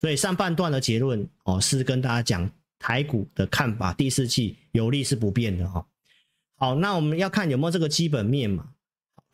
[0.00, 5.86] 所以上半段的结论哦，是跟大家讲台股的看法，第四季有利是不变的哈。
[6.56, 8.70] 好，那我们要看有没有这个基本面嘛。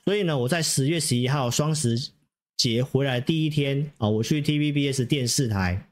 [0.05, 2.11] 所以呢，我在十月十一号双十
[2.57, 5.91] 节回来第一天啊，我去 TVBS 电视台，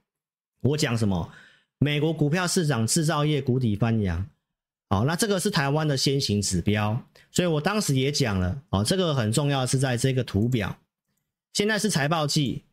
[0.61, 1.31] 我讲什么？
[1.79, 4.27] 美国股票市场制造业谷底翻扬。
[4.89, 10.79] 好，那这个是台湾的先行指标，所以我当时也讲了哦，这个很重要是在这个图表。
[11.55, 12.65] 现在是财报季，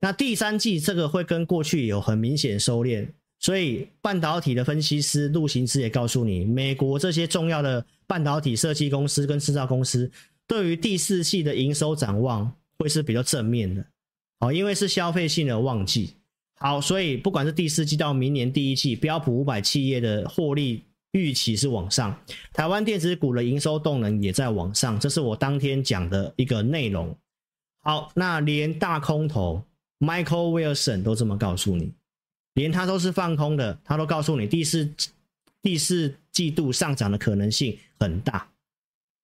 [0.00, 3.08] 那第三季这个会跟过去有很明显收敛，
[3.40, 10.10] 所以半导体的分析师陆行之也告诉你，美国这些重要的半导体设计公司跟制造公司。
[10.46, 13.84] 对于第四季的营收展望会是比较正面的，
[14.40, 16.14] 哦，因为是消费性的旺季。
[16.60, 22.18] 好，所以不管是第四季到明年第一季，标普五百企业的获利预期是往上，
[22.52, 27.14] 台湾电子股的营收动能也在往上，这是我当天讲的一个内容。
[27.82, 29.62] 好，那连大空头
[30.00, 31.92] Michael Wilson 都这么告诉你，
[32.54, 34.88] 连他都是放空的，他都告诉你第四
[35.60, 38.48] 第四季度上涨的可能性很大。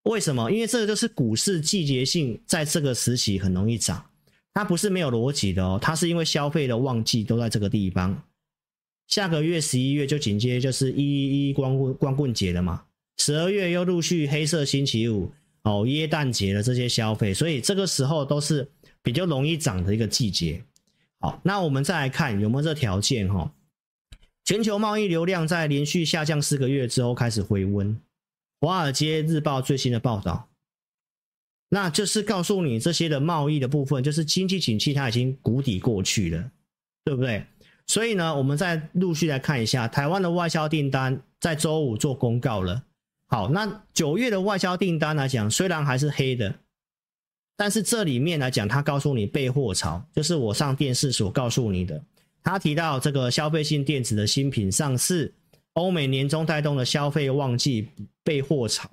[0.03, 0.51] 为什么？
[0.51, 4.05] 因为这个就是股市季节性，在这个时期很容易涨，
[4.53, 8.23] 它不是没有逻辑的哦，它是因为消费的旺季都在这个地方。
[9.07, 12.83] 下个月十一月就紧接就是一一一光棍光棍节了嘛，
[13.17, 15.31] 十二月又陆续黑色星期五
[15.63, 18.67] 哦，耶诞节的这些消费，所以这个时候都是
[19.05, 20.63] 比较容易涨的一个季节。
[21.19, 23.51] 好，那我们再来看有没有这条件哈？
[24.43, 27.95] 全球贸易流量在连续下降四个月之后开始回温。
[28.59, 30.49] 《华尔街日报》最新的报道，
[31.69, 36.51] 那就是告诉你这些的贸易的部分，就是经济景气它已经谷底过去了，
[37.03, 37.45] 对不对？
[37.85, 42.83] 所以呢，我们再陆续来看一下台湾的外销订单，在周五做公告了。
[43.27, 46.55] 好，那九月的外销订单来讲，虽然还是黑的，
[47.55, 52.03] 但是这里面来讲，它告诉你备货潮，就是我上电视所告诉你的，
[52.43, 55.33] 他提到这个消费性电子的新品上市。
[55.73, 57.89] 欧美年终带动的消费旺季
[58.23, 58.89] 备货潮，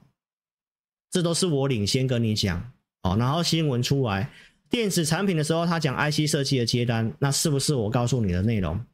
[1.12, 3.17] 这都是我领先跟你讲哦。
[3.17, 4.28] 然后新闻出来，
[4.68, 8.84] 电子产品的时候，他讲 IC 设计的接单，那是不是我告诉你的内容？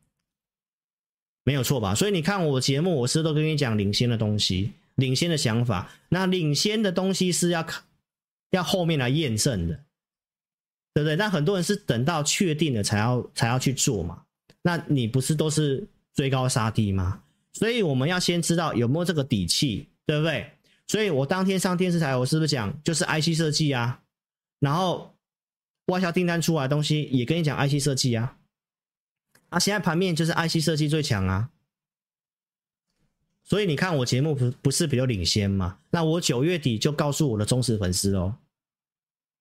[1.45, 1.95] 没有错吧？
[1.95, 5.91] 所以你看我节目，我是都跟你讲领先的东西，领先的想法。
[6.11, 7.67] 那领先的东西是要
[8.51, 9.75] 要后面来验证的，
[10.95, 11.17] 对不对？
[11.17, 14.23] 那很多人是等到确定了才要才要去做嘛。
[14.63, 17.23] 那你不是都是追高杀低吗？
[17.53, 20.51] 所以我们要先知道有没有这个底气，对不对？
[20.87, 24.01] 所以我当天上电视台，我是不是讲就是 IC 设计啊？
[24.61, 25.15] 然后
[25.87, 28.37] 外销订单出来的东西也跟你讲 IC 设计啊。
[29.51, 31.51] 啊，现在盘面就是 IC 设计最强啊。
[33.49, 35.79] 所以你看我节目不不是比较领先吗？
[35.91, 38.37] 那我九月底就告诉我的忠实粉丝哦，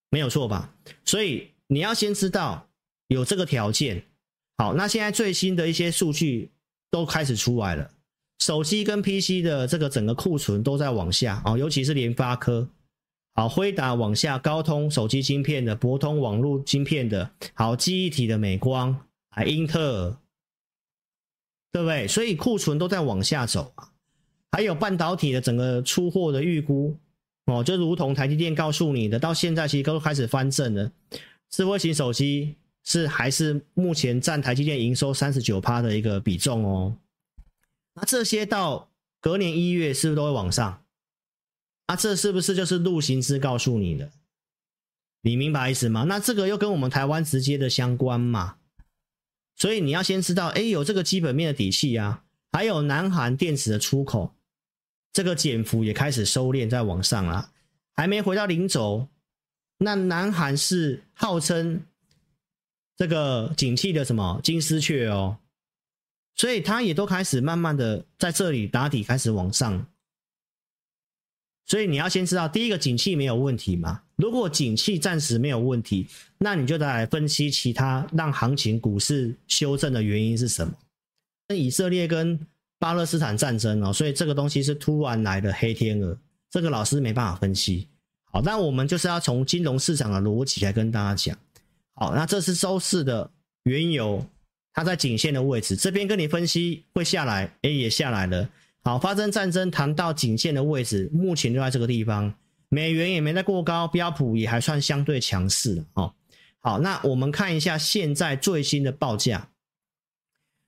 [0.09, 0.73] 没有错吧？
[1.03, 2.69] 所以你要先知道
[3.07, 4.05] 有这个条件。
[4.57, 6.49] 好，那现在最新的一些数据
[6.89, 7.91] 都开始出来了。
[8.39, 12.69] 手机跟 PC 的这个整个库存都在往下啊，尤其是联发科，
[13.33, 20.17] 好，辉达往下，高通手机晶片的，博通网络晶片的，好，记忆体的美光，还英特尔，
[21.73, 22.07] 对不对？
[22.07, 23.91] 所以库存都在往下走啊。
[24.51, 26.97] 还有半导体的整个出货的预估
[27.45, 30.91] 哦，就如同台积电告诉你的，到现在其实都开始翻正了。
[31.49, 36.97] 智慧型手机是还是目前占台积电营收三十九趴的一个比重哦。
[37.93, 38.89] 那这些到
[39.21, 40.83] 隔年一月是不是都会往上？
[41.87, 44.11] 啊，这是不是就是陆行之告诉你的？
[45.21, 46.03] 你明白意思吗？
[46.03, 48.57] 那这个又跟我们台湾直接的相关嘛？
[49.55, 54.35] 所以你要先知道，哎，有这个基本面的底气啊，还有南韩电子的出口，
[55.13, 57.51] 这个减幅也开始收敛在往上了，
[57.95, 59.07] 还没回到零轴。
[59.79, 61.85] 那南韩是号称
[62.95, 65.37] 这个景气的什么金丝雀哦。
[66.35, 69.87] 所以它也都开始慢慢的在这里打底，开始往上。
[71.65, 74.03] 所以你要先知道，第一个景气没有问题嘛？
[74.15, 76.07] 如果景气暂时没有问题，
[76.37, 80.73] 那你就来分析其他让行情股市修正的原因是什么？
[81.55, 82.39] 以色列跟
[82.79, 86.17] 巴勒斯坦战争哦，所以这个东西是突然来的黑天鹅，
[86.49, 87.87] 这个老师没办法分析。
[88.25, 91.37] 好，那我们就是要从金融市场的逻辑来跟大家讲。
[91.95, 93.31] 好，那这是周四的
[93.63, 94.25] 原油。
[94.73, 98.47] 它在颈线的位置，这边跟你分析会下来，哎，也下来了。
[98.83, 102.31] 好，发生战争谈到颈线的位置，目前就在这个地方，
[102.69, 106.13] 美元也没在过高，标普也还算相对强势哦。
[106.59, 109.49] 好，那我们看一下现在最新的报价，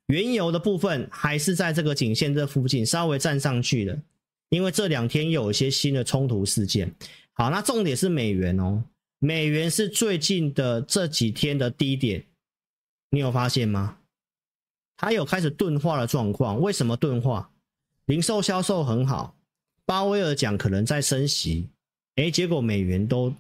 [0.10, 4.02] 原油的部分还是在这个颈线这附近稍微站上去了，
[4.50, 6.92] 因为这两天有一些新的冲突事件。
[7.34, 8.84] 好，那重点是美元哦，
[9.20, 12.26] 美元是最近的这几天的低点。
[13.12, 13.98] 你有发现吗？
[14.98, 16.60] 它有开始钝化的状况。
[16.60, 17.52] 为什么钝化？
[18.06, 19.38] 零售销售很好，
[19.86, 21.70] 鲍威尔讲可能在升息，
[22.16, 23.32] 哎，结果美元都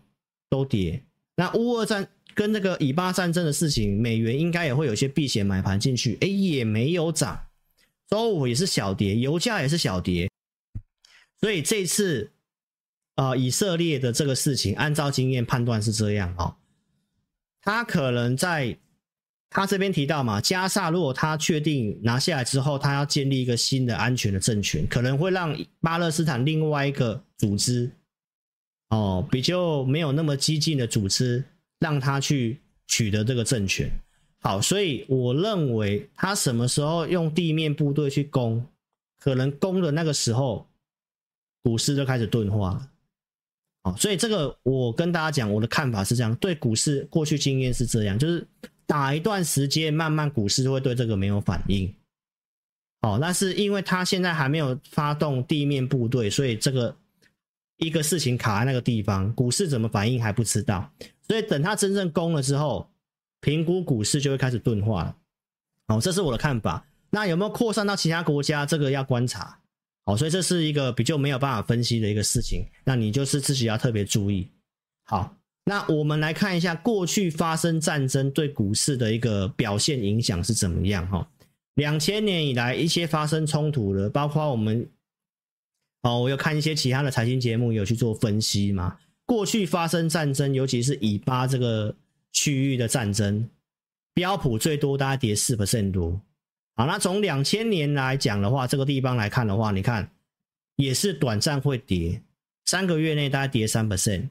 [0.49, 1.03] 都跌。
[1.35, 7.39] 那乌俄战跟那个以巴战争的事情，美元应该也会有些避险买盘进去，哎，也没有涨。
[8.09, 10.29] 周五也是小跌，油价也是小跌。
[11.39, 12.31] 所以这次
[13.15, 16.55] 啊、呃，以色列的这个事情，按照经验判断是这样哦，
[17.61, 18.77] 他可能在。
[19.51, 27.89] 他这边提到嘛，加萨如果他确定拿下来之后，他要建立一个新的安全的政权，可能会让巴勒斯坦另外一个组织，
[28.89, 31.43] 哦，比较没有那么激进的组织，
[31.79, 33.89] 让他去取得这个政权。
[34.41, 38.65] 好，所以我认为他什么时候用地面部队去攻，
[39.19, 40.67] 可能攻的那个时候，
[41.63, 42.89] 股市就开始钝化了。
[43.83, 48.47] 好，所以这个我跟大家讲，我的看法是这样，对股市过去经验是这样，就是。
[48.89, 51.93] 打一段时间，慢慢股市就会对这个没有反应。
[53.01, 56.97] 哦，那是因为他现在还没有发动地面部队，所以这个
[57.79, 60.89] 一个事情卡在那个地方，股市怎么反应还不知道。
[61.27, 62.89] 所以等它真正攻了之后，
[63.41, 65.15] 评估股市就会开始钝化了。
[65.87, 66.85] 哦，这是我的看法。
[67.09, 68.65] 那有没有扩散到其他国家？
[68.65, 69.59] 这个要观察。
[70.05, 72.63] 好，所以这是一个比较没有办法分析的一个事情。
[72.85, 74.47] 那你就是自己要特别注意。
[75.03, 75.35] 好。
[75.65, 81.29] 那我们来看一下过去发生战争对股市的一个表现影响是怎么样哈？
[81.75, 84.89] 两千年以来一些发生冲突的，包括我们
[86.01, 88.97] 哦，我有看一些其他的财经节目有去做分析嘛。
[89.25, 91.95] 过去发生战争，尤其是以巴这个
[92.31, 93.49] 区域的战争，
[94.13, 96.21] 标普最多大概跌四 percent 多。
[96.75, 100.11] 好，那从两千年来讲的话，这个地方来看的话，你看
[100.77, 102.23] 也是短暂会跌，
[102.65, 104.29] 三个月内大概跌三 percent。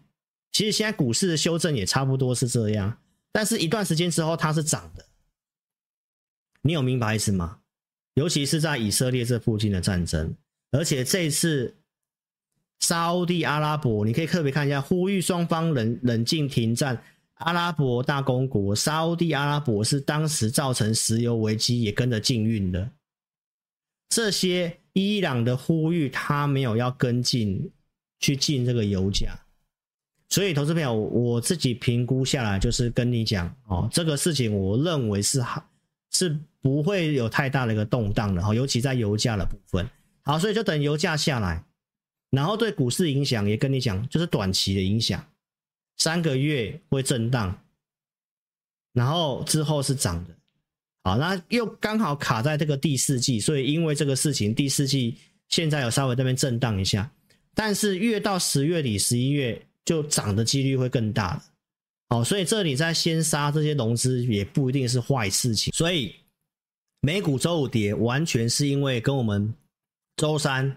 [0.50, 2.99] 其实现在股市的修正也差不多是这样，
[3.31, 5.05] 但是一段时间之后它是涨的，
[6.62, 7.59] 你有明白意思吗？
[8.14, 10.35] 尤其是在以色列这附近的战争，
[10.70, 11.75] 而且这次
[12.81, 17.03] 沙乌地阿拉伯，你可以特别看一下，呼吁双方冷冷静停战。
[17.35, 22.91] 阿拉伯大公国沙乌地阿拉伯是当时造成石油危机也跟着禁运的，
[24.09, 27.71] 这些伊朗的呼吁他没有要跟进
[28.19, 29.38] 去禁这个油价。
[30.29, 35.64] 所以，投资朋友，我自己评估下来，就是跟你讲哦，这个事情我认为是好，
[36.11, 39.88] 是不会有太大的一个动荡的哈，尤其在油价的部分。
[40.28, 41.64] 好，所以就等油价下来，
[42.30, 45.26] 然后对股市影响也跟你讲，就是短期的影响，
[45.96, 47.58] 三个月会震荡，
[48.92, 50.34] 然后之后是涨的。
[51.02, 55.16] 好，那又刚好卡在这个第四季，所以因为这个事情，第四季
[55.48, 57.10] 现在有稍微这边震荡一下，
[57.54, 59.60] 但是越到十月底、十一月。
[59.84, 61.42] 就涨的几率会更大了，
[62.10, 65.72] 好，所以这里在先杀这些融资也不一定是坏事情。
[65.72, 66.14] 所以
[67.00, 69.50] 美股周五跌，完全是因为跟我们
[70.19, 70.76] 周三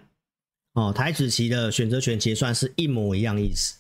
[0.74, 3.76] 哦台指期的选择权结算是一模一样意思。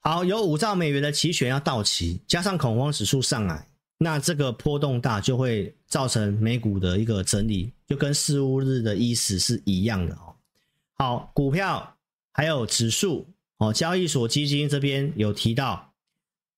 [0.00, 3.66] 好，有五兆美元的期权要到期，加上恐慌指数上来，
[3.96, 10.34] 那这个波动大就会造成美股的一个整理，就跟四巫日的意思是一样的哦。
[10.92, 11.96] 好，股票
[12.32, 13.26] 还有指数。
[13.58, 15.94] 哦，交易所基金这边有提到，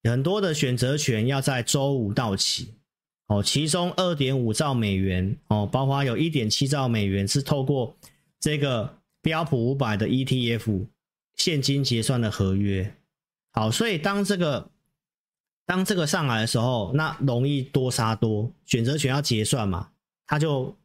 [0.02, 2.72] 很多的选择权要在周五到期。
[3.26, 7.96] 哦，其中二点五兆美元，哦，包括有一点七兆美元是透过
[8.41, 10.86] 这个标普五百的 ETF
[11.34, 12.94] 现金结算的合约。
[13.53, 14.70] 好，所以当这个
[15.65, 19.91] 当这个上来的时候，那容易多杀多，选择权要结算嘛，
[20.27, 20.77] 他就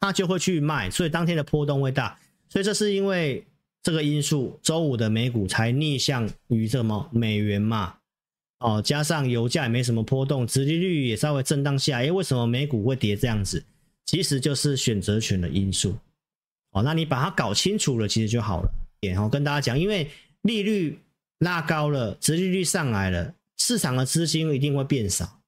[0.00, 2.18] 他就会去卖，所以当天的波动会大。
[2.48, 3.46] 所以这是因为。
[3.82, 7.96] 这个因素，周五的美股才逆向于这么美元嘛，
[8.60, 13.62] 哦，加上油价也没什么波动，殖利率也稍微震荡下，哎，为什么美股会跌这样子？
[14.06, 15.94] 其实就是选择权的因素，
[16.72, 18.70] 哦，那你把它搞清楚了，其实就好了。
[19.00, 20.10] 然后跟大家讲，因为
[20.42, 20.98] 利率
[21.38, 25.40] 拉高了，殖利率上来了，市场的资金一定会变少。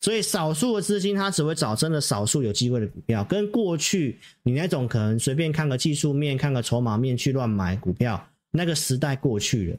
[0.00, 9.78] 所以少数的资金，它只会找真的少数有机会的股票，跟过去你那种可能随便看个技术面、看个筹码面去乱买股票，那个时代过去了。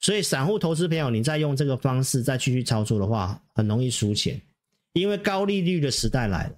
[0.00, 4.40] 所以散户投资朋友，你再用这个方式再继续操作的话，很容易输钱，
[4.92, 6.54] 因为高利率的时代来了。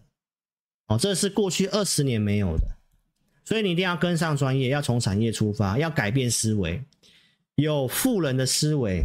[0.89, 2.65] 哦，这是过去二十年没有的，
[3.45, 6.83] 所以你一定要跟上专业，要从产业出发，要改变思维，
[7.55, 9.05] 有富人的思维，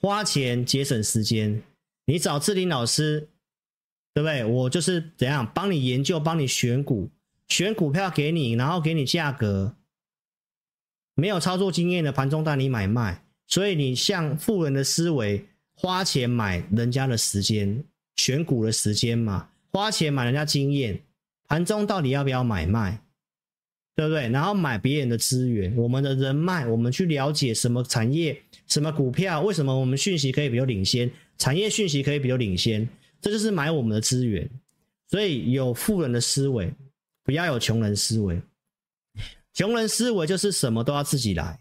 [0.00, 1.62] 花钱节省时间。
[2.06, 3.28] 你找志霖老师，
[4.14, 4.44] 对不对？
[4.44, 7.08] 我就是怎样帮你研究，帮你选股，
[7.46, 9.76] 选股票给你，然后给你价格。
[11.22, 17.84] 没有操作经验的盘中带你买卖，所以你像富人的思维，花钱买人家的时间，
[18.16, 21.00] 选股的时间嘛，花钱买人家经验，
[21.46, 23.00] 盘中到底要不要买卖，
[23.94, 24.28] 对不对？
[24.30, 32.88] 然后买别人的资源，我们的人脉，我们去了解什么产业、什么股票，为什么我们讯息可以比较领先，产业讯息可以比较领先，
[33.20, 34.50] 这就是买我们的资源。
[35.08, 36.74] 所以有富人的思维，
[37.22, 38.42] 不要有穷人思维。
[39.54, 41.58] 穷人思维就是什么都要自己来，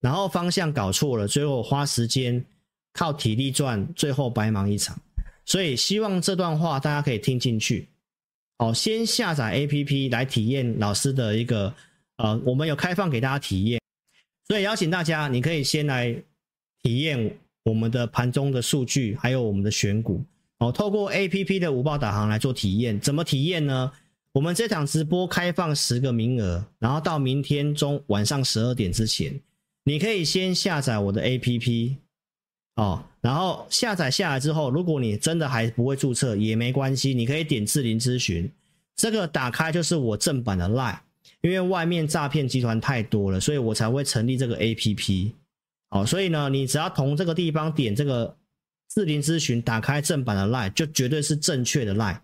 [0.00, 2.44] 然后方向搞错了，最后花时间
[2.92, 5.00] 靠体力赚，最后白忙一场。
[5.44, 7.88] 所以希望这段话大家可以听进去。
[8.58, 11.72] 好，先下载 APP 来体验老师的一个
[12.16, 13.80] 呃，我们有开放给大家体验，
[14.48, 16.14] 所以邀请大家，你可以先来
[16.82, 20.24] 体验我们的盘中的数据，还有我们的选股。
[20.58, 23.92] 哦，透过 APP 的五报导航来做体验，怎么体验呢？
[24.36, 29.40] 我们这场直播开放十个名额，然后到明天中晚上十二点之前，
[29.84, 31.96] 你可以先下载我的 APP
[32.74, 38.52] 哦，然后下载下来之后，如果你真的还不会注册也没关系，你可以点智林咨询，
[38.94, 40.98] 这个打开就是我正版的 Lie，
[41.40, 45.32] 因为外面诈骗集团太多了，所以我才会成立这个 APP。
[45.88, 48.36] 好，所以呢，你只要从这个地方点这个
[48.90, 52.18] 智林咨询，打开正版的 Lie，就绝对是正确的 Lie。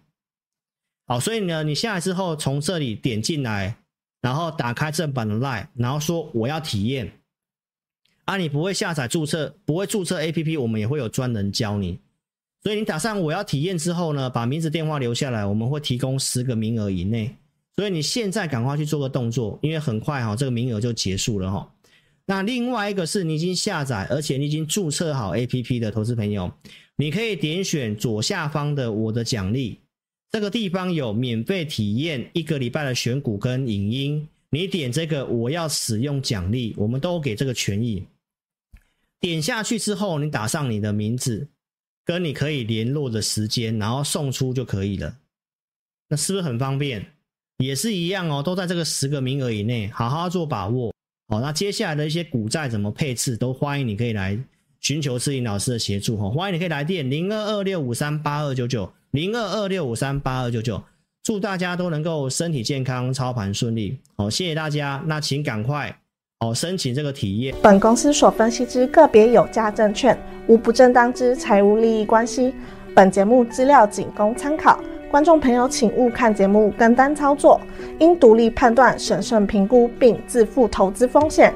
[1.06, 3.76] 好，所以呢，你下来之后从这里点进来，
[4.20, 7.12] 然后打开正版的 LINE，然后说我要体验。
[8.24, 11.98] 啊，你不会下载注册，不会注册 APP，我们也会有专人教你。
[12.62, 17.34] 所以你打上我要体验之后呢，把名字电话留下来，我们会提供十个名额以内。
[17.74, 21.68] 所以你现在赶快去做个动作，因为很快哈，这个名额就结束了哈。
[22.24, 26.52] 那另外一个是你已经下载，而且你已经注册好 APP 的投资朋友，
[26.94, 29.80] 你可以点选左下方的我的奖励。
[30.32, 38.02] 这个地方有免费体验一个礼拜的选股跟影音，你点这个我要使用奖励，我们都给这个权益。
[39.20, 41.46] 点下去之后，你打上你的名字
[42.02, 45.18] 跟你可以联络的时间，然后送出就可以了。
[46.08, 47.04] 那是不是很方便？
[47.58, 50.94] 也是一样哦，都在这个十个名额以内，好好做把握。
[51.28, 54.42] 好，那接下来的一些股债怎么配置，都欢迎你可以来
[54.82, 56.28] 寻求智霖老师的协助哈。
[56.28, 58.92] 欢迎你可以来电零二二六五三八二九九。
[59.12, 60.82] 零二二六五三八二九九，
[61.22, 63.98] 祝大家都能够身体健康，操盘顺利。
[64.16, 65.02] 好，谢谢大家。
[65.04, 65.94] 那请赶快
[66.40, 67.54] 哦申请这个体验。
[67.62, 72.54] 本公司所分析之个别有价证券，无不正当之财务利益关系。
[72.94, 77.60] 本节目资料仅供参考，观众朋友请勿看节目跟单操作，
[78.00, 81.52] 应独立判断、审慎评估并自负投资风险。